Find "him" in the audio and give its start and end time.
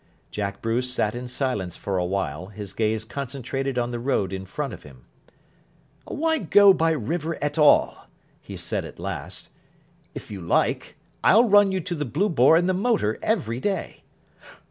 4.81-5.05